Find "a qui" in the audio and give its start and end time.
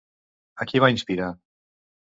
0.65-0.81